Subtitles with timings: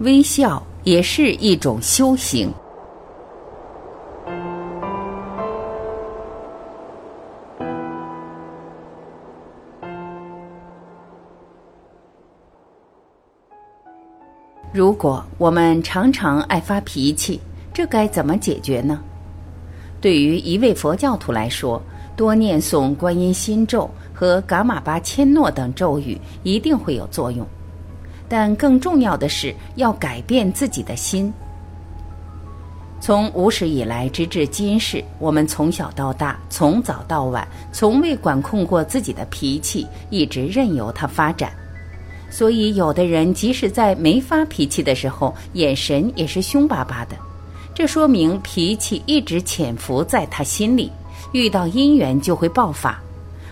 [0.00, 2.52] 微笑也是一种修行。
[14.72, 17.40] 如果我们常常爱发脾气，
[17.74, 19.00] 这该怎么解决呢？
[20.00, 21.82] 对于一位佛教徒来说，
[22.16, 27.44] 多念诵观音心咒和噶玛巴千诺等咒语一定会有作用。
[28.28, 31.32] 但更重要的是要改变自己的心。
[33.00, 41.52] 从无始以来直至今世，我们从小到大，从早到晚，从未管控过自己的脾气，一直任由它发展。
[42.28, 47.16] 所以，有的人即使在没发脾气的时候，眼神也是凶巴巴的，
[47.72, 50.90] 这说明脾气一直潜伏在他心里，
[51.32, 53.00] 遇到因缘就会爆发。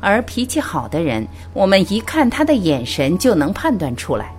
[0.00, 4.32] 而脾气好的人，我们一看他的眼神就能判断出来。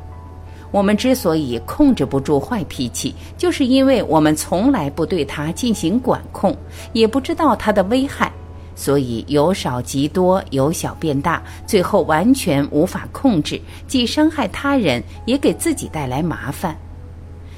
[0.74, 6.58] 我们之所以控制不住坏脾气，就是因为我们从来不对它进行管控，
[6.94, 8.34] 也不知道它的危害，
[8.76, 16.76] 所以由少及多，由小变大，最后完全无法控制，既伤害他人，也给自己带来麻烦。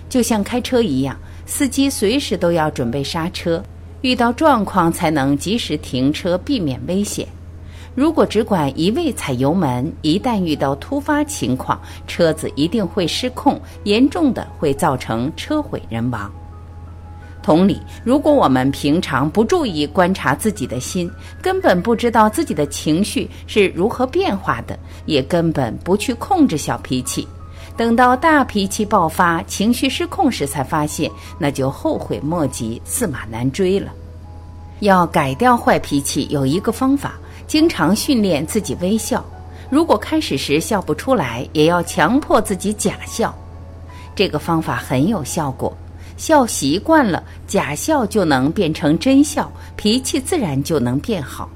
[0.10, 3.64] 就像开车一样，司机随时都要准备刹车，
[4.02, 7.26] 遇到状况才能及时停车，避免危险。
[7.96, 16.30] 如果只管一味踩油门，一旦遇到突发情况，车子一定会失控，严重的会造成车毁人亡。
[17.42, 21.10] 同理，如果我们平常不注意观察自己的心，
[21.42, 27.26] 根本不知道自己的情绪是如何变化的，也根本不去控制小脾气，
[27.78, 33.94] 等到大脾气爆发、情绪失控时，才发现那就后悔莫及，驷马难追了。
[34.82, 37.14] 要改掉坏脾气，有一个方法。
[37.48, 39.24] 经常训练自己微笑，
[39.70, 43.34] 如果开始时笑不出来，也要强迫自己假笑。
[44.16, 45.76] 这个方法很有效果，
[46.18, 51.50] 笑习惯了，假笑就能变成真笑，脾气自然就能变好。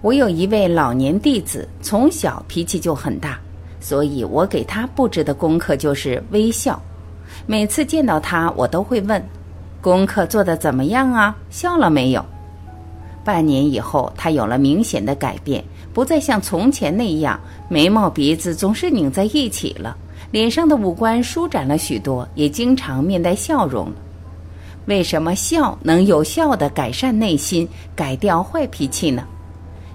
[0.00, 3.38] 我有一位老年弟子，从小脾气就很大，
[3.80, 6.80] 所以我给他布置的功课就是微笑。
[7.46, 9.22] 每次见到他，我都会问
[9.82, 11.36] ：“功课做得怎么样啊？
[11.50, 12.24] 笑了没有？”
[13.28, 15.62] 半年以后，他有了明显的改变，
[15.92, 19.94] 不再像从前那样眉毛鼻子总是拧在一起了，
[20.30, 23.92] 脸上的五官舒展了许多，也经常面带笑容。
[24.86, 29.26] 为什么笑能有效的改善内心，改掉坏脾气呢？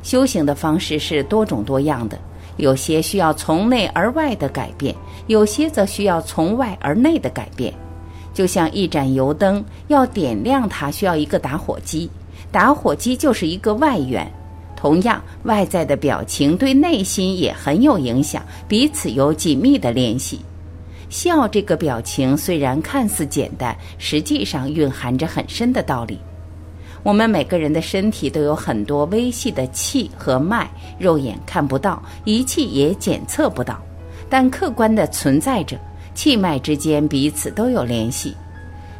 [0.03, 2.19] 修行的方式是多种多样的，
[2.57, 4.95] 有些需要从内而外的改变，
[5.25, 7.73] 有些则需要从外而内的改变。
[8.31, 12.07] 就像一盏油灯，要点亮它，需要一个打火机。
[12.53, 14.31] 打火机就是一个外援，
[14.75, 20.39] 同样，外在的表情对内心也很有影响，彼此有紧密的联系。
[21.09, 26.19] 笑这个表情虽然看似简单，实际上蕴含着很深的道理。
[27.01, 33.81] 我们每个人的身体都有很多微细的气和脉，肉眼看不到，仪器也检测不到，
[34.29, 35.75] 但客观的存在着，
[36.13, 38.35] 气脉之间彼此都有联系。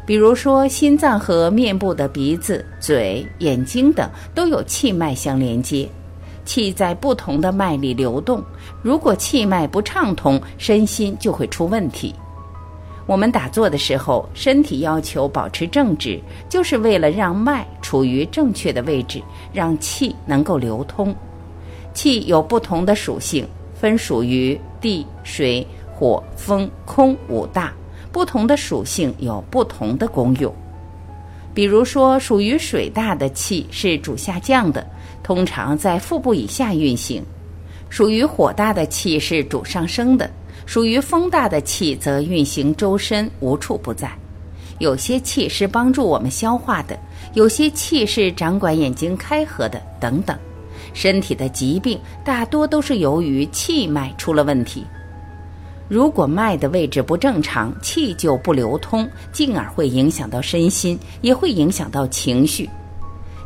[0.06, 5.88] 比如说，心脏和面部的鼻子、嘴、眼睛等都有气脉相连接，
[6.44, 8.44] 气在不同的脉里流动。
[8.82, 12.14] 如果气脉不畅通，身心就会出问题。
[13.06, 19.22] 我们打坐的时候，身体要求保持正直，就是为了让脉处于正确的位置，
[19.52, 21.14] 让气能够流通。
[21.94, 27.72] 气有不同的属性，分属于地、水、火、风、空五大。
[28.14, 30.54] 不同的属性有不同的功用，
[31.52, 34.86] 比如说，属于水大的气是主下降的，
[35.20, 37.20] 通常在腹部以下运行；
[37.90, 40.30] 属于火大的气是主上升的；
[40.64, 44.16] 属于风大的气则运行周身，无处不在。
[44.78, 46.96] 有些气是帮助我们消化的，
[47.32, 50.38] 有些气是掌管眼睛开合的，等等。
[50.92, 54.86] 身体的疾病大多都是由于气脉出了问题。
[55.94, 62.68] 如果脉的位置不正常，气就不流通，进而会影响到身心，也会影响到情绪。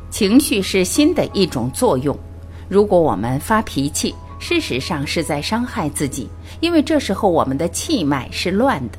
[0.09, 2.19] 情绪是心的一种作用。
[2.67, 6.27] 如果我们发脾气，事实上是在伤害自己，
[6.61, 8.99] 因为这时候我们的气脉是乱的。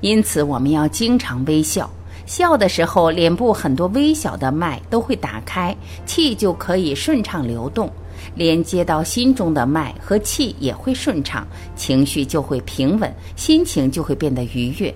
[0.00, 1.88] 因此，我们要经常微笑，
[2.26, 5.72] 笑的时候，脸部很多微小的脉都会打开，
[6.04, 7.88] 气就可以顺畅流动。
[8.34, 14.94] 连接到心中的脉和气也会顺畅，情绪就会平稳，心情就会变得愉悦。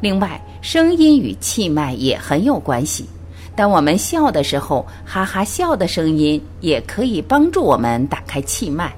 [0.00, 3.06] 另外，声音与气脉也很有关系。
[3.54, 8.92] 当我们笑的时候，哈哈笑的声音也可以帮助我们打开气脉。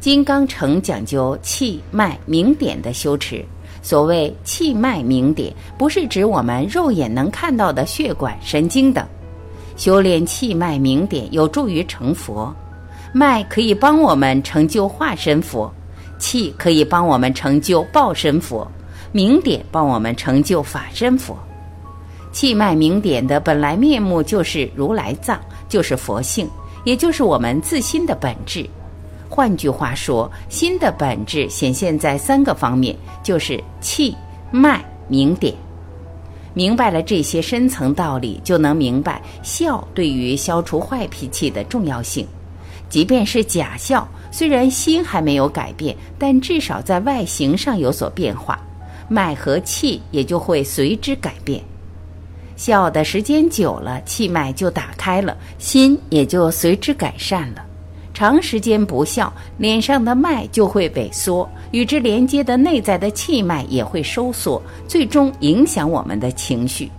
[0.00, 3.44] 金刚乘讲究气脉明点的修持。
[3.82, 9.06] 所谓气脉明点，不是指我们肉眼能看到的血管、神经等。
[9.76, 12.54] 修炼气脉明点有助于成佛，
[13.12, 15.72] 脉可以帮我们成就化身佛，
[16.18, 18.66] 气可以帮我们成就报身佛，
[19.12, 21.38] 明点帮我们成就法身佛。
[22.32, 25.38] 气脉明点的本来面目就是如来藏，
[25.68, 26.48] 就是佛性，
[26.84, 28.68] 也就是我们自心的本质。
[29.28, 34.16] 换句话说，心的本质显现在三个方面，就是气、
[34.50, 35.54] 脉、明点。
[36.56, 42.26] 明白了这些深层道理，就能明白笑对于消除坏脾气的重要性。
[42.88, 48.58] 即便是假笑，虽然心还没有改变，但至少在外形上有所变化，
[49.06, 51.62] 脉和气也就会随之改变。
[52.56, 57.65] 笑的时间久了，气脉就打开了，心也就随之改善了。
[58.16, 66.90] 长时间不笑，脸上的脉就会萎缩，与之连接的内在的气脉也会收缩，最终影响我们的情绪。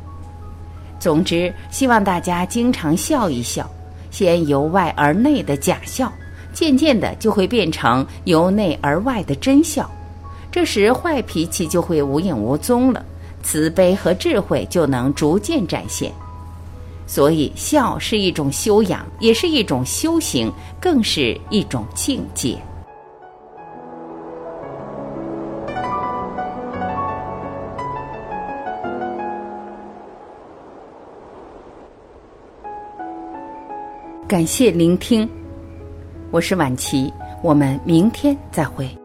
[0.99, 3.67] 总之，希望大家经常笑一笑，
[4.11, 6.13] 先由外而内的假笑，
[6.53, 9.89] 渐渐的就会变成由内而外的真笑。
[10.51, 13.03] 这时，坏脾气就会无影无踪了，
[13.41, 16.11] 慈悲和智慧就能逐渐展现。
[17.07, 22.57] 所以，笑是一种修养，也是一种修行，更是一种境界。
[34.27, 35.27] 感谢聆听，
[36.31, 37.11] 我是晚琪，
[37.41, 38.96] 我们明天再会。